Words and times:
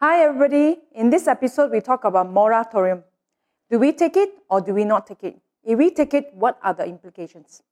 Hi, 0.00 0.22
everybody. 0.22 0.78
In 0.94 1.10
this 1.10 1.26
episode, 1.26 1.72
we 1.72 1.80
talk 1.80 2.04
about 2.04 2.30
moratorium. 2.30 3.02
Do 3.68 3.80
we 3.80 3.90
take 3.92 4.16
it 4.16 4.30
or 4.48 4.60
do 4.60 4.72
we 4.72 4.84
not 4.84 5.08
take 5.08 5.24
it? 5.24 5.40
If 5.64 5.76
we 5.76 5.90
take 5.90 6.14
it, 6.14 6.30
what 6.34 6.56
are 6.62 6.72
the 6.72 6.86
implications? 6.86 7.64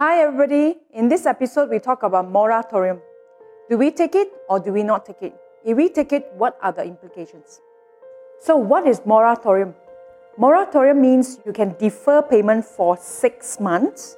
Hi, 0.00 0.22
everybody. 0.22 0.78
In 0.92 1.08
this 1.08 1.26
episode, 1.26 1.70
we 1.70 1.78
talk 1.78 2.02
about 2.02 2.28
moratorium. 2.28 3.00
Do 3.68 3.78
we 3.78 3.92
take 3.92 4.16
it 4.16 4.32
or 4.48 4.58
do 4.58 4.72
we 4.72 4.82
not 4.82 5.06
take 5.06 5.22
it? 5.22 5.40
If 5.62 5.76
we 5.76 5.90
take 5.90 6.12
it, 6.12 6.30
what 6.36 6.58
are 6.62 6.72
the 6.72 6.84
implications? 6.84 7.60
So, 8.40 8.56
what 8.56 8.86
is 8.86 9.02
moratorium? 9.04 9.74
Moratorium 10.38 11.02
means 11.02 11.38
you 11.44 11.52
can 11.52 11.76
defer 11.78 12.22
payment 12.22 12.64
for 12.64 12.96
six 12.96 13.60
months, 13.60 14.16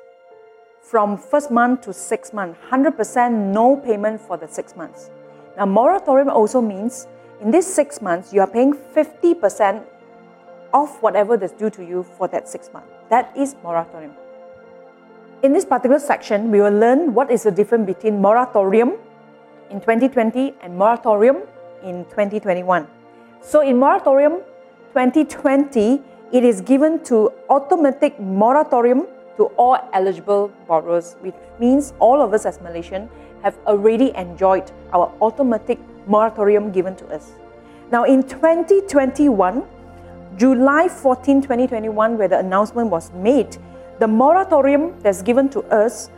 from 0.80 1.18
first 1.18 1.50
month 1.50 1.80
to 1.82 1.92
six 1.92 2.32
months, 2.32 2.60
100% 2.70 3.32
no 3.52 3.76
payment 3.76 4.20
for 4.20 4.36
the 4.36 4.46
six 4.46 4.76
months. 4.76 5.10
Now, 5.56 5.66
moratorium 5.66 6.28
also 6.28 6.60
means 6.60 7.08
in 7.40 7.50
these 7.50 7.66
six 7.66 8.00
months, 8.00 8.32
you 8.32 8.40
are 8.40 8.46
paying 8.46 8.72
50% 8.72 9.82
of 10.72 11.02
whatever 11.02 11.36
that's 11.36 11.52
due 11.52 11.70
to 11.70 11.84
you 11.84 12.04
for 12.04 12.28
that 12.28 12.48
six 12.48 12.72
months. 12.72 12.88
That 13.10 13.36
is 13.36 13.56
moratorium. 13.64 14.12
In 15.42 15.52
this 15.52 15.64
particular 15.64 15.98
section, 15.98 16.52
we 16.52 16.60
will 16.60 16.70
learn 16.72 17.14
what 17.14 17.32
is 17.32 17.42
the 17.42 17.50
difference 17.50 17.86
between 17.86 18.20
moratorium 18.20 18.92
in 19.72 19.80
2020 19.80 20.54
and 20.62 20.76
moratorium 20.76 21.38
in 21.82 22.04
2021. 22.04 22.86
So 23.40 23.60
in 23.60 23.78
moratorium 23.78 24.42
2020, 24.92 26.00
it 26.32 26.44
is 26.44 26.60
given 26.60 27.02
to 27.04 27.32
automatic 27.48 28.20
moratorium 28.20 29.06
to 29.38 29.44
all 29.56 29.78
eligible 29.92 30.52
borrowers, 30.68 31.16
which 31.20 31.34
means 31.58 31.94
all 31.98 32.20
of 32.20 32.34
us 32.34 32.44
as 32.44 32.60
Malaysian 32.60 33.08
have 33.42 33.56
already 33.66 34.14
enjoyed 34.14 34.70
our 34.92 35.10
automatic 35.20 35.78
moratorium 36.06 36.70
given 36.70 36.94
to 36.96 37.06
us. 37.06 37.32
Now 37.90 38.04
in 38.04 38.22
2021, 38.22 39.64
July 40.36 40.88
14, 40.88 41.42
2021, 41.42 42.18
where 42.18 42.28
the 42.28 42.38
announcement 42.38 42.90
was 42.90 43.10
made, 43.12 43.56
the 43.98 44.08
moratorium 44.08 44.98
that's 45.00 45.22
given 45.22 45.48
to 45.50 45.62
us 45.64 46.10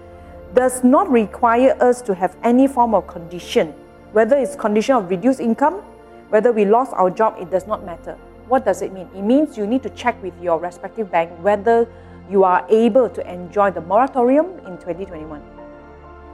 does 0.54 0.84
not 0.84 1.10
require 1.10 1.76
us 1.82 2.00
to 2.02 2.14
have 2.14 2.36
any 2.42 2.66
form 2.66 2.94
of 2.94 3.06
condition. 3.06 3.74
Whether 4.12 4.36
it's 4.36 4.54
condition 4.54 4.94
of 4.94 5.10
reduced 5.10 5.40
income, 5.40 5.82
whether 6.30 6.52
we 6.52 6.64
lost 6.64 6.92
our 6.94 7.10
job, 7.10 7.36
it 7.40 7.50
does 7.50 7.66
not 7.66 7.84
matter. 7.84 8.16
What 8.48 8.64
does 8.64 8.82
it 8.82 8.92
mean? 8.92 9.08
It 9.14 9.22
means 9.22 9.58
you 9.58 9.66
need 9.66 9.82
to 9.82 9.90
check 9.90 10.20
with 10.22 10.34
your 10.40 10.58
respective 10.60 11.10
bank 11.10 11.32
whether 11.40 11.88
you 12.30 12.44
are 12.44 12.64
able 12.68 13.08
to 13.10 13.32
enjoy 13.32 13.70
the 13.70 13.80
moratorium 13.80 14.46
in 14.66 14.78
2021. 14.78 15.42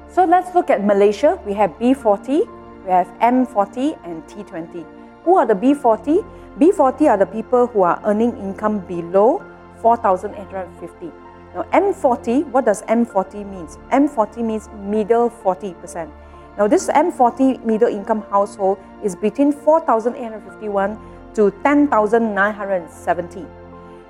So 0.09 0.25
let's 0.25 0.55
look 0.55 0.71
at 0.71 0.85
Malaysia. 0.85 1.41
We 1.47 1.55
have 1.55 1.71
B40, 1.79 2.85
we 2.85 2.91
have 2.91 3.07
M40 3.21 3.99
and 4.05 4.23
T20. 4.27 4.85
Who 5.25 5.37
are 5.37 5.47
the 5.47 5.55
B40? 5.55 6.25
B40 6.59 7.09
are 7.09 7.17
the 7.17 7.27
people 7.27 7.69
who 7.69 7.83
are 7.83 8.01
earning 8.05 8.37
income 8.39 8.81
below 8.81 9.43
4,850. 9.81 11.30
Now 11.55 11.63
M40, 11.73 12.47
what 12.47 12.65
does 12.65 12.83
M40 12.83 13.49
means? 13.51 13.79
M40 13.91 14.45
means 14.45 14.69
middle 14.83 15.31
40%. 15.31 16.11
Now 16.57 16.69
this 16.69 16.89
M40 16.89 17.65
middle 17.65 17.89
income 17.89 18.23
household 18.31 18.79
is 19.03 19.17
between 19.17 19.51
4,851 19.53 20.97
to 21.35 21.51
10,970. 21.63 23.47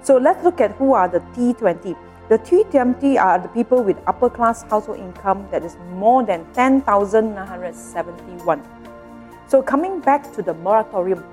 So 0.02 0.18
let's 0.18 0.44
look 0.44 0.60
at 0.60 0.72
who 0.72 0.92
are 0.92 1.08
the 1.08 1.20
T20. 1.34 1.96
The 2.28 2.38
T20 2.38 3.18
are 3.18 3.38
the 3.38 3.48
people 3.48 3.82
with 3.82 3.96
upper 4.06 4.28
class 4.28 4.62
household 4.64 4.98
income 4.98 5.48
that 5.50 5.64
is 5.64 5.78
more 5.94 6.22
than 6.22 6.44
10,971. 6.52 8.62
So 9.48 9.62
coming 9.62 10.00
back 10.00 10.30
to 10.34 10.42
the 10.42 10.52
moratorium, 10.54 11.24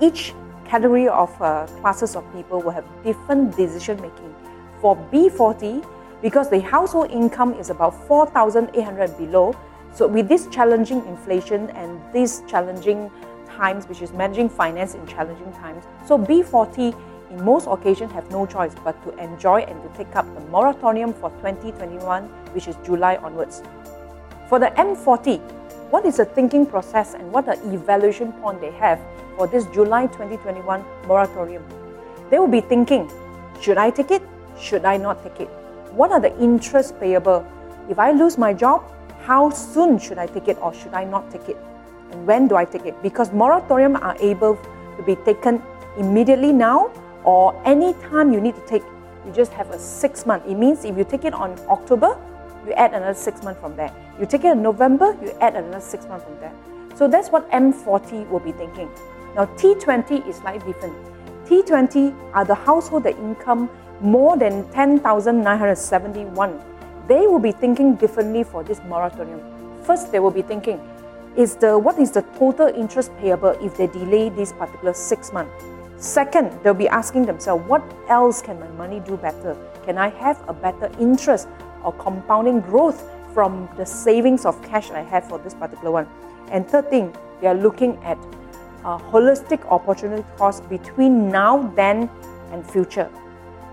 each 0.00 0.34
category 0.64 1.06
of 1.08 1.30
uh, 1.40 1.66
classes 1.80 2.16
of 2.16 2.24
people 2.34 2.60
will 2.60 2.72
have 2.72 2.84
different 3.04 3.56
decision 3.56 4.02
making 4.02 4.34
for 4.80 4.96
B40, 5.12 5.84
because 6.22 6.48
the 6.48 6.60
household 6.60 7.10
income 7.10 7.52
is 7.54 7.70
about 7.70 7.94
4,800 8.06 9.18
below, 9.18 9.54
so 9.92 10.06
with 10.06 10.28
this 10.28 10.46
challenging 10.48 11.04
inflation 11.06 11.70
and 11.70 12.00
these 12.12 12.42
challenging 12.48 13.10
times, 13.56 13.86
which 13.86 14.02
is 14.02 14.12
managing 14.12 14.48
finance 14.48 14.94
in 14.94 15.06
challenging 15.06 15.52
times, 15.52 15.84
so 16.06 16.18
B40 16.18 16.94
in 17.30 17.44
most 17.44 17.66
occasions 17.66 18.12
have 18.12 18.30
no 18.30 18.46
choice 18.46 18.74
but 18.84 19.00
to 19.04 19.16
enjoy 19.22 19.60
and 19.62 19.82
to 19.82 19.88
take 19.96 20.14
up 20.16 20.26
the 20.34 20.40
moratorium 20.50 21.12
for 21.12 21.30
2021, 21.30 22.24
which 22.52 22.68
is 22.68 22.76
July 22.84 23.16
onwards. 23.16 23.62
For 24.48 24.58
the 24.58 24.66
M40, 24.76 25.40
what 25.90 26.04
is 26.04 26.16
the 26.16 26.24
thinking 26.24 26.66
process 26.66 27.14
and 27.14 27.30
what 27.32 27.46
the 27.46 27.52
evaluation 27.72 28.32
point 28.32 28.60
they 28.60 28.72
have 28.72 29.00
for 29.36 29.46
this 29.46 29.64
July 29.66 30.06
2021 30.06 30.84
moratorium? 31.06 31.64
They 32.30 32.38
will 32.38 32.48
be 32.48 32.60
thinking, 32.60 33.10
should 33.60 33.78
I 33.78 33.90
take 33.90 34.10
it? 34.10 34.22
Should 34.58 34.84
I 34.84 34.96
not 34.96 35.22
take 35.22 35.40
it? 35.40 35.48
What 35.92 36.12
are 36.12 36.20
the 36.20 36.36
interest 36.40 36.98
payable? 37.00 37.46
If 37.88 37.98
I 37.98 38.12
lose 38.12 38.38
my 38.38 38.52
job, 38.52 38.82
how 39.22 39.50
soon 39.50 39.98
should 39.98 40.18
I 40.18 40.26
take 40.26 40.48
it 40.48 40.58
or 40.60 40.72
should 40.74 40.94
I 40.94 41.04
not 41.04 41.30
take 41.30 41.48
it? 41.48 41.56
And 42.10 42.26
when 42.26 42.48
do 42.48 42.56
I 42.56 42.64
take 42.64 42.86
it? 42.86 43.00
Because 43.02 43.32
moratorium 43.32 43.96
are 43.96 44.16
able 44.20 44.56
to 44.96 45.02
be 45.02 45.16
taken 45.16 45.62
immediately 45.96 46.52
now 46.52 46.90
or 47.24 47.60
any 47.64 47.94
time 48.10 48.32
you 48.32 48.40
need 48.40 48.54
to 48.54 48.66
take, 48.66 48.82
you 49.24 49.32
just 49.32 49.52
have 49.52 49.70
a 49.70 49.78
six 49.78 50.26
month. 50.26 50.44
It 50.46 50.56
means 50.56 50.84
if 50.84 50.96
you 50.96 51.04
take 51.04 51.24
it 51.24 51.32
on 51.32 51.58
October, 51.68 52.18
you 52.66 52.72
add 52.72 52.94
another 52.94 53.14
six 53.14 53.42
months 53.42 53.60
from 53.60 53.76
there. 53.76 53.92
You 54.18 54.26
take 54.26 54.44
it 54.44 54.52
in 54.52 54.62
November, 54.62 55.16
you 55.22 55.30
add 55.40 55.54
another 55.54 55.80
six 55.80 56.06
months 56.06 56.24
from 56.24 56.38
there. 56.40 56.52
So 56.94 57.08
that's 57.08 57.30
what 57.30 57.50
M40 57.50 58.28
will 58.28 58.40
be 58.40 58.52
thinking. 58.52 58.90
Now 59.34 59.46
T20 59.56 60.28
is 60.28 60.36
slightly 60.36 60.72
different. 60.72 60.96
T20 61.46 62.14
are 62.32 62.44
the 62.44 62.54
household 62.54 63.04
that 63.04 63.16
income 63.18 63.68
more 64.00 64.36
than 64.36 64.68
10,971, 64.72 66.60
they 67.08 67.26
will 67.26 67.38
be 67.38 67.52
thinking 67.52 67.94
differently 67.96 68.44
for 68.44 68.62
this 68.64 68.80
moratorium. 68.88 69.40
First, 69.84 70.12
they 70.12 70.20
will 70.20 70.30
be 70.30 70.42
thinking, 70.42 70.80
is 71.36 71.56
the 71.56 71.76
what 71.76 71.98
is 71.98 72.10
the 72.12 72.22
total 72.38 72.68
interest 72.68 73.10
payable 73.18 73.56
if 73.60 73.76
they 73.76 73.86
delay 73.88 74.28
this 74.28 74.52
particular 74.52 74.94
six 74.94 75.32
months? 75.32 75.52
Second, 75.96 76.52
they'll 76.62 76.74
be 76.74 76.88
asking 76.88 77.24
themselves, 77.26 77.66
what 77.68 77.82
else 78.08 78.42
can 78.42 78.58
my 78.60 78.68
money 78.72 79.00
do 79.00 79.16
better? 79.16 79.56
Can 79.84 79.98
I 79.98 80.08
have 80.10 80.42
a 80.48 80.52
better 80.52 80.90
interest 81.00 81.48
or 81.82 81.92
compounding 81.92 82.60
growth 82.60 83.02
from 83.32 83.68
the 83.76 83.84
savings 83.84 84.44
of 84.44 84.60
cash 84.62 84.90
I 84.90 85.00
have 85.00 85.28
for 85.28 85.38
this 85.38 85.54
particular 85.54 85.90
one? 85.90 86.06
And 86.50 86.68
third 86.68 86.90
thing, 86.90 87.14
they 87.40 87.46
are 87.46 87.54
looking 87.54 87.96
at 88.04 88.18
a 88.84 88.98
holistic 88.98 89.64
opportunity 89.70 90.24
cost 90.36 90.68
between 90.68 91.28
now, 91.30 91.72
then, 91.74 92.10
and 92.52 92.64
future. 92.70 93.10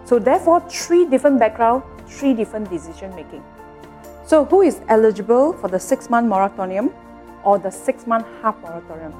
So 0.06 0.20
therefore, 0.20 0.60
three 0.70 1.06
different 1.06 1.40
background, 1.40 1.84
three 2.08 2.34
different 2.34 2.70
decision 2.70 3.16
making. 3.16 3.44
So 4.26 4.46
who 4.46 4.62
is 4.62 4.82
eligible 4.88 5.54
for 5.54 5.68
the 5.68 5.80
six-month 5.80 6.28
moratorium 6.28 6.92
or 7.44 7.60
the 7.60 7.72
six-month 7.72 8.26
half 8.42 8.60
moratorium? 8.62 9.14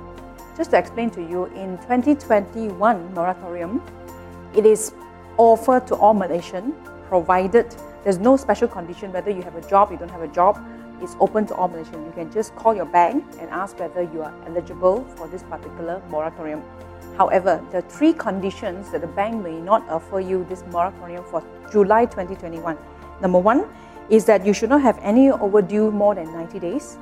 Just 0.58 0.72
to 0.72 0.78
explain 0.78 1.10
to 1.12 1.22
you, 1.22 1.46
in 1.46 1.78
2021 1.80 3.14
moratorium, 3.14 3.82
it 4.56 4.66
is 4.66 4.94
offered 5.38 5.88
to 5.88 5.96
all 5.96 6.14
Malaysian, 6.14 6.74
provided 7.08 7.76
there's 8.04 8.18
no 8.18 8.36
special 8.36 8.68
condition 8.68 9.12
whether 9.12 9.30
you 9.30 9.44
have 9.44 9.56
a 9.56 9.70
job, 9.70 9.92
you 9.92 9.98
don't 9.98 10.10
have 10.10 10.24
a 10.24 10.28
job. 10.28 10.60
It's 11.02 11.16
open 11.20 11.46
to 11.48 11.56
all 11.56 11.68
Malaysian. 11.68 12.04
You 12.06 12.12
can 12.12 12.32
just 12.32 12.56
call 12.56 12.76
your 12.76 12.86
bank 12.86 13.24
and 13.40 13.50
ask 13.50 13.80
whether 13.80 14.02
you 14.02 14.24
are 14.24 14.34
eligible 14.48 15.04
for 15.16 15.28
this 15.28 15.44
particular 15.44 16.02
moratorium. 16.10 16.64
However, 17.18 17.64
the 17.72 17.82
three 17.84 18.14
conditions 18.14 18.92
that 18.92 19.02
the 19.02 19.08
bank 19.08 19.44
may 19.44 19.60
not 19.60 19.88
offer 19.90 20.20
you 20.20 20.46
this 20.50 20.64
moratorium 20.72 21.24
for 21.26 21.44
July 21.72 22.06
2021. 22.06 22.78
Number 23.22 23.40
one 23.40 23.66
is 24.10 24.26
that 24.26 24.46
you 24.46 24.54
should 24.54 24.70
not 24.70 24.82
have 24.82 24.98
any 25.02 25.30
overdue 25.32 25.92
more 25.92 26.16
than 26.16 26.26
90 26.34 26.60
days. 26.60 26.98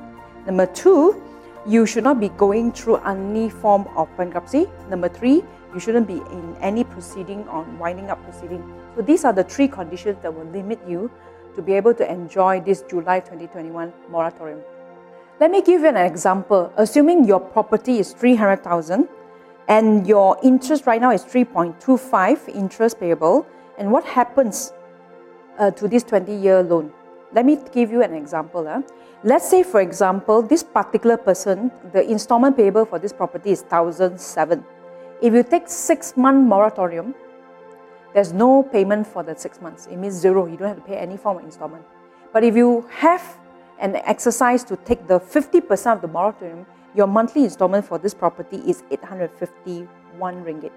Number 0.46 0.66
two, 0.66 1.22
you 1.66 1.84
should 1.86 2.04
not 2.04 2.20
be 2.20 2.30
going 2.30 2.72
through 2.72 2.96
any 2.98 3.50
form 3.50 3.86
of 3.96 4.08
bankruptcy. 4.16 4.66
Number 4.88 5.08
three, 5.08 5.42
you 5.74 5.80
shouldn't 5.80 6.06
be 6.06 6.16
in 6.16 6.56
any 6.60 6.84
proceeding 6.84 7.46
on 7.48 7.78
winding 7.78 8.10
up 8.10 8.22
proceeding. 8.24 8.62
So 8.96 9.02
these 9.02 9.24
are 9.24 9.32
the 9.32 9.44
three 9.44 9.68
conditions 9.68 10.18
that 10.22 10.34
will 10.34 10.46
limit 10.46 10.80
you 10.88 11.10
to 11.56 11.62
be 11.62 11.74
able 11.74 11.94
to 11.94 12.10
enjoy 12.10 12.60
this 12.60 12.82
July 12.82 13.20
2021 13.20 13.92
moratorium. 14.10 14.60
Let 15.38 15.50
me 15.50 15.62
give 15.62 15.82
you 15.82 15.88
an 15.88 15.96
example. 15.96 16.72
Assuming 16.76 17.24
your 17.24 17.40
property 17.40 17.98
is 17.98 18.12
300,000 18.12 19.08
and 19.68 20.06
your 20.06 20.36
interest 20.42 20.86
right 20.86 21.00
now 21.00 21.10
is 21.12 21.24
3.25 21.24 22.48
interest 22.48 22.98
payable. 22.98 23.46
And 23.78 23.90
what 23.90 24.04
happens 24.04 24.72
uh, 25.58 25.70
to 25.72 25.88
this 25.88 26.02
20 26.02 26.34
year 26.34 26.62
loan? 26.62 26.92
let 27.32 27.46
me 27.46 27.58
give 27.72 27.90
you 27.90 28.02
an 28.02 28.14
example. 28.14 28.66
Huh? 28.66 28.82
Let's 29.22 29.48
say, 29.48 29.62
for 29.62 29.80
example, 29.80 30.42
this 30.42 30.62
particular 30.62 31.16
person, 31.16 31.70
the 31.92 32.08
installment 32.08 32.56
payable 32.56 32.84
for 32.84 32.98
this 32.98 33.12
property 33.12 33.50
is 33.50 33.62
1007. 33.62 34.64
If 35.22 35.34
you 35.34 35.42
take 35.42 35.68
six 35.68 36.16
month 36.16 36.48
moratorium, 36.48 37.14
there's 38.14 38.32
no 38.32 38.62
payment 38.62 39.06
for 39.06 39.22
the 39.22 39.36
six 39.36 39.60
months. 39.60 39.86
It 39.86 39.96
means 39.96 40.14
zero. 40.14 40.46
You 40.46 40.56
don't 40.56 40.68
have 40.68 40.78
to 40.78 40.82
pay 40.82 40.96
any 40.96 41.16
form 41.16 41.38
of 41.38 41.44
installment. 41.44 41.84
But 42.32 42.42
if 42.42 42.56
you 42.56 42.86
have 42.90 43.38
an 43.78 43.96
exercise 43.96 44.64
to 44.64 44.76
take 44.76 45.06
the 45.06 45.20
50% 45.20 45.92
of 45.92 46.00
the 46.00 46.08
moratorium, 46.08 46.66
your 46.94 47.06
monthly 47.06 47.44
installment 47.44 47.84
for 47.84 47.98
this 47.98 48.14
property 48.14 48.58
is 48.58 48.82
851 48.90 50.44
ringgit. 50.44 50.72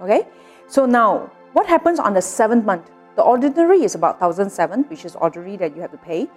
Okay? 0.00 0.26
So 0.68 0.86
now, 0.86 1.30
what 1.52 1.66
happens 1.66 1.98
on 1.98 2.14
the 2.14 2.22
seventh 2.22 2.64
month? 2.64 2.90
The 3.16 3.22
ordinary 3.22 3.84
is 3.84 3.94
about 3.94 4.20
1007, 4.20 4.84
which 4.84 5.04
is 5.04 5.14
ordinary 5.16 5.56
that 5.58 5.74
you 5.76 5.82
have 5.82 5.92
to 5.92 5.98
pay. 5.98 6.28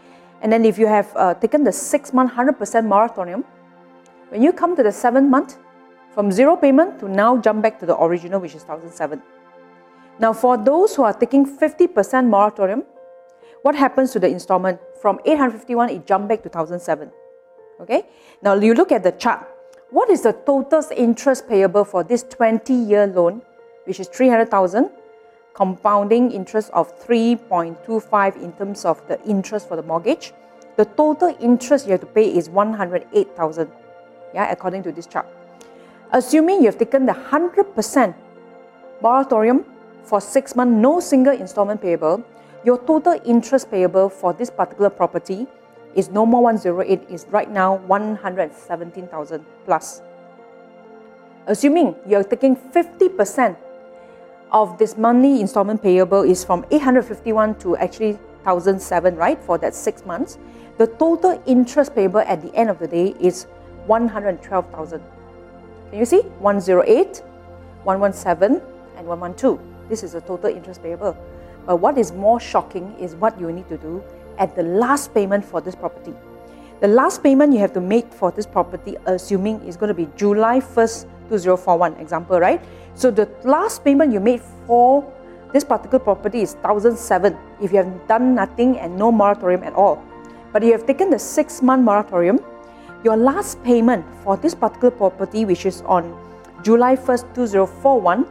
And 0.41 0.51
then 0.51 0.65
if 0.65 0.77
you 0.77 0.87
have 0.87 1.11
uh, 1.15 1.33
taken 1.33 1.63
the 1.63 1.71
six 1.71 2.13
month 2.13 2.33
100% 2.33 2.85
moratorium, 2.85 3.43
when 4.29 4.43
you 4.43 4.51
come 4.51 4.75
to 4.75 4.83
the 4.83 4.91
seventh 4.91 5.29
month, 5.29 5.57
from 6.13 6.31
zero 6.31 6.55
payment 6.55 6.99
to 6.99 7.07
now 7.07 7.37
jump 7.37 7.61
back 7.61 7.79
to 7.79 7.85
the 7.85 7.95
original, 8.01 8.39
which 8.39 8.55
is 8.55 8.63
1007. 8.63 9.21
Now, 10.19 10.33
for 10.33 10.57
those 10.57 10.95
who 10.95 11.03
are 11.03 11.13
taking 11.13 11.45
50% 11.45 12.27
moratorium, 12.27 12.83
what 13.61 13.75
happens 13.75 14.11
to 14.13 14.19
the 14.19 14.27
installment? 14.27 14.79
From 15.01 15.19
851, 15.25 15.89
it 15.89 16.07
jumped 16.07 16.27
back 16.29 16.41
to 16.43 16.49
1007. 16.49 17.11
Okay? 17.79 18.05
Now, 18.41 18.55
you 18.55 18.73
look 18.73 18.91
at 18.91 19.03
the 19.03 19.11
chart. 19.11 19.47
What 19.89 20.09
is 20.09 20.23
the 20.23 20.33
total 20.33 20.83
interest 20.95 21.47
payable 21.47 21.85
for 21.85 22.03
this 22.03 22.23
20 22.23 22.73
year 22.73 23.07
loan, 23.07 23.41
which 23.85 23.99
is 23.99 24.07
300,000, 24.09 24.89
compounding 25.53 26.31
interest 26.31 26.69
of 26.73 26.91
3.25 27.05 28.41
in 28.41 28.51
terms 28.53 28.85
of 28.85 29.05
the 29.07 29.21
interest 29.23 29.67
for 29.67 29.75
the 29.75 29.83
mortgage? 29.83 30.33
The 30.75 30.85
total 30.85 31.35
interest 31.39 31.85
you 31.85 31.93
have 31.93 32.01
to 32.01 32.07
pay 32.07 32.29
is 32.29 32.49
108,000, 32.49 33.71
yeah, 34.33 34.51
according 34.51 34.83
to 34.83 34.91
this 34.91 35.07
chart. 35.07 35.25
Assuming 36.11 36.59
you 36.59 36.65
have 36.65 36.77
taken 36.77 37.05
the 37.05 37.13
100% 37.13 38.13
moratorium 39.01 39.65
for 40.03 40.21
six 40.21 40.55
months, 40.55 40.71
no 40.71 40.99
single 40.99 41.33
installment 41.33 41.81
payable, 41.81 42.23
your 42.63 42.77
total 42.77 43.19
interest 43.25 43.71
payable 43.71 44.09
for 44.09 44.33
this 44.33 44.49
particular 44.49 44.89
property 44.89 45.47
is 45.95 46.09
no 46.09 46.25
more 46.25 46.43
108, 46.43 47.09
is 47.09 47.25
right 47.29 47.49
now 47.49 47.77
117,000 47.87 49.45
plus. 49.65 50.01
Assuming 51.47 51.95
you're 52.07 52.23
taking 52.23 52.55
50% 52.55 53.55
of 54.51 54.77
this 54.77 54.97
monthly 54.97 55.41
installment 55.41 55.81
payable 55.81 56.21
is 56.21 56.43
from 56.43 56.65
851 56.71 57.55
to 57.59 57.77
actually 57.77 58.13
1007, 58.43 59.15
right, 59.15 59.41
for 59.43 59.57
that 59.57 59.75
six 59.75 60.05
months, 60.05 60.37
the 60.77 60.87
total 60.87 61.41
interest 61.45 61.95
payable 61.95 62.19
at 62.19 62.41
the 62.41 62.53
end 62.55 62.69
of 62.69 62.79
the 62.79 62.87
day 62.87 63.15
is 63.19 63.45
112,000. 63.87 65.01
Can 65.89 65.99
you 65.99 66.05
see? 66.05 66.21
108, 66.39 67.23
117, 67.83 68.61
and 68.97 69.07
112. 69.07 69.59
This 69.89 70.03
is 70.03 70.11
the 70.13 70.21
total 70.21 70.49
interest 70.49 70.83
payable. 70.83 71.17
But 71.65 71.77
what 71.77 71.97
is 71.97 72.11
more 72.11 72.39
shocking 72.39 72.93
is 72.99 73.15
what 73.15 73.39
you 73.39 73.51
need 73.51 73.67
to 73.69 73.77
do 73.77 74.03
at 74.37 74.55
the 74.55 74.63
last 74.63 75.13
payment 75.13 75.43
for 75.43 75.61
this 75.61 75.75
property. 75.75 76.13
The 76.79 76.87
last 76.87 77.23
payment 77.23 77.53
you 77.53 77.59
have 77.59 77.73
to 77.73 77.81
make 77.81 78.11
for 78.13 78.31
this 78.31 78.45
property, 78.45 78.97
assuming 79.05 79.61
is 79.61 79.75
going 79.75 79.87
to 79.87 79.95
be 79.95 80.07
July 80.15 80.59
1st, 80.59 81.03
2041, 81.29 81.93
example, 81.95 82.39
right? 82.39 82.61
So 82.93 83.09
the 83.09 83.27
last 83.43 83.83
payment 83.83 84.13
you 84.13 84.19
made 84.19 84.41
for 84.67 85.11
this 85.53 85.63
particular 85.63 85.99
property 85.99 86.41
is 86.41 86.53
1007 86.55 87.35
if 87.61 87.71
you 87.71 87.77
have 87.77 88.07
done 88.07 88.35
nothing 88.35 88.77
and 88.79 88.95
no 88.95 89.11
moratorium 89.11 89.63
at 89.63 89.73
all. 89.73 90.03
But 90.53 90.63
you 90.63 90.71
have 90.71 90.85
taken 90.85 91.09
the 91.09 91.19
six 91.19 91.61
month 91.61 91.83
moratorium, 91.83 92.39
your 93.03 93.17
last 93.17 93.63
payment 93.63 94.05
for 94.23 94.37
this 94.37 94.53
particular 94.53 94.91
property, 94.91 95.45
which 95.45 95.65
is 95.65 95.81
on 95.81 96.15
July 96.63 96.95
1st, 96.95 97.33
2041, 97.35 98.25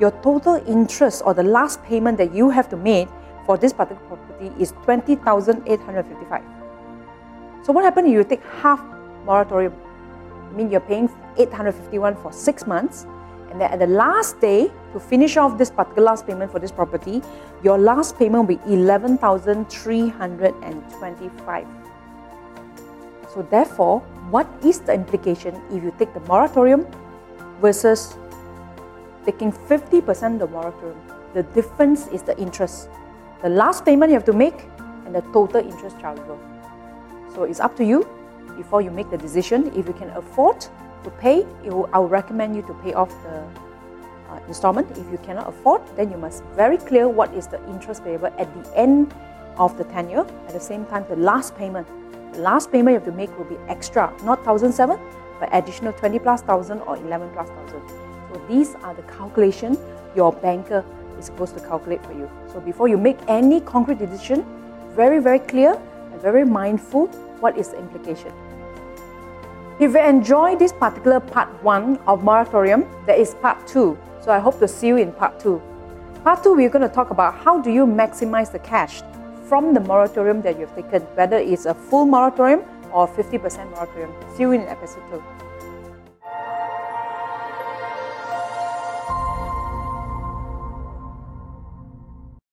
your 0.00 0.10
total 0.22 0.54
interest 0.66 1.22
or 1.24 1.34
the 1.34 1.42
last 1.42 1.82
payment 1.84 2.18
that 2.18 2.34
you 2.34 2.50
have 2.50 2.68
to 2.68 2.76
make 2.76 3.08
for 3.46 3.56
this 3.56 3.72
particular 3.72 4.06
property 4.08 4.52
is 4.60 4.72
20,855. 4.84 6.42
So 7.64 7.72
what 7.72 7.84
happens 7.84 8.08
if 8.08 8.14
you 8.14 8.24
take 8.24 8.42
half 8.62 8.82
moratorium? 9.24 9.72
I 10.50 10.54
mean, 10.54 10.68
you're 10.70 10.80
paying 10.80 11.08
851 11.38 12.16
for 12.16 12.32
six 12.32 12.66
months, 12.66 13.06
and 13.50 13.60
then 13.60 13.70
at 13.70 13.78
the 13.78 13.86
last 13.86 14.40
day 14.40 14.72
to 14.92 15.00
finish 15.00 15.36
off 15.36 15.58
this 15.58 15.70
particular 15.70 16.06
last 16.06 16.26
payment 16.26 16.50
for 16.50 16.58
this 16.58 16.72
property, 16.72 17.22
your 17.62 17.78
last 17.78 18.18
payment 18.18 18.48
will 18.48 18.56
be 18.56 18.60
11,325. 18.72 21.66
So 23.32 23.42
therefore, 23.50 24.00
what 24.30 24.48
is 24.64 24.80
the 24.80 24.92
implication 24.92 25.54
if 25.70 25.82
you 25.82 25.94
take 25.98 26.12
the 26.14 26.20
moratorium 26.20 26.86
versus 27.62 28.16
taking 29.24 29.52
50% 29.52 30.38
the 30.38 30.46
moratorium. 30.48 31.00
The 31.34 31.44
difference 31.54 32.08
is 32.08 32.22
the 32.22 32.36
interest. 32.38 32.90
The 33.42 33.48
last 33.48 33.84
payment 33.84 34.10
you 34.10 34.14
have 34.14 34.24
to 34.26 34.32
make 34.32 34.54
and 35.04 35.12
the 35.12 35.20
total 35.32 35.56
interest 35.56 35.98
chargeable. 36.00 36.38
So 37.34 37.42
it's 37.42 37.58
up 37.58 37.76
to 37.78 37.84
you 37.84 38.06
before 38.56 38.82
you 38.82 38.92
make 38.92 39.10
the 39.10 39.18
decision. 39.18 39.66
If 39.74 39.88
you 39.88 39.94
can 39.94 40.10
afford 40.10 40.60
to 40.60 41.10
pay, 41.18 41.42
will, 41.64 41.90
I 41.92 41.98
would 41.98 42.12
recommend 42.12 42.54
you 42.54 42.62
to 42.62 42.74
pay 42.74 42.92
off 42.92 43.10
the 43.24 43.42
uh, 44.30 44.38
installment. 44.46 44.96
If 44.96 45.10
you 45.10 45.18
cannot 45.24 45.48
afford, 45.48 45.82
then 45.96 46.12
you 46.12 46.18
must 46.18 46.44
very 46.54 46.76
clear 46.76 47.08
what 47.08 47.34
is 47.34 47.48
the 47.48 47.58
interest 47.68 48.04
payable 48.04 48.32
at 48.38 48.46
the 48.54 48.78
end 48.78 49.12
of 49.56 49.76
the 49.76 49.84
tenure. 49.84 50.24
At 50.46 50.52
the 50.52 50.60
same 50.60 50.86
time, 50.86 51.04
the 51.08 51.16
last 51.16 51.56
payment. 51.56 51.88
The 52.34 52.38
last 52.38 52.70
payment 52.70 52.94
you 52.94 53.00
have 53.00 53.06
to 53.06 53.12
make 53.12 53.36
will 53.36 53.44
be 53.46 53.58
extra, 53.66 54.14
not 54.22 54.46
1007, 54.46 55.00
but 55.40 55.48
additional 55.52 55.92
20 55.94 56.20
plus 56.20 56.42
thousand 56.42 56.78
or 56.82 56.96
11 56.96 57.28
plus 57.30 57.48
thousand. 57.48 57.88
So 57.88 58.40
these 58.48 58.76
are 58.76 58.94
the 58.94 59.02
calculation 59.02 59.76
your 60.14 60.32
banker 60.32 60.84
is 61.22 61.26
supposed 61.26 61.54
to 61.56 61.60
calculate 61.60 62.04
for 62.04 62.12
you. 62.12 62.28
So 62.52 62.60
before 62.60 62.88
you 62.88 62.98
make 62.98 63.18
any 63.28 63.60
concrete 63.60 63.98
decision, 63.98 64.44
very, 64.94 65.20
very 65.20 65.38
clear 65.38 65.72
and 66.12 66.20
very 66.20 66.44
mindful 66.44 67.06
what 67.40 67.56
is 67.56 67.68
the 67.68 67.78
implication. 67.78 68.32
If 69.80 69.94
you 69.94 70.00
enjoy 70.00 70.56
this 70.56 70.72
particular 70.72 71.20
part 71.20 71.48
one 71.62 71.96
of 72.06 72.22
moratorium, 72.22 72.86
there 73.06 73.18
is 73.18 73.34
part 73.36 73.66
two. 73.66 73.98
So 74.20 74.30
I 74.30 74.38
hope 74.38 74.58
to 74.58 74.68
see 74.68 74.88
you 74.88 74.96
in 74.96 75.12
part 75.12 75.40
two. 75.40 75.60
Part 76.24 76.44
two, 76.44 76.54
we're 76.54 76.70
going 76.70 76.88
to 76.88 76.94
talk 76.94 77.10
about 77.10 77.34
how 77.34 77.60
do 77.60 77.70
you 77.70 77.86
maximize 77.86 78.52
the 78.52 78.60
cash 78.60 79.02
from 79.48 79.74
the 79.74 79.80
moratorium 79.80 80.42
that 80.42 80.58
you've 80.58 80.74
taken, 80.74 81.02
whether 81.16 81.36
it's 81.36 81.66
a 81.66 81.74
full 81.74 82.06
moratorium 82.06 82.62
or 82.92 83.08
50% 83.08 83.70
moratorium. 83.70 84.12
See 84.36 84.42
you 84.42 84.52
in 84.52 84.62
episode 84.62 85.02
two. 85.10 85.22